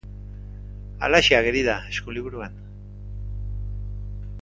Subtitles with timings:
[1.07, 2.59] Halaxe ageri da Eskuliburuan.